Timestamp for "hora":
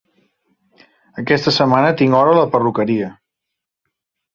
2.23-2.35